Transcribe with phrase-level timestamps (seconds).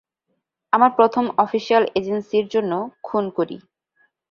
[0.73, 2.71] আমার প্রথম অফিসিয়াল এজেন্সির জন্য
[3.03, 3.57] খুন করি।